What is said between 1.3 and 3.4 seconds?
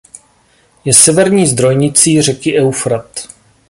zdrojnicí řeky Eufrat.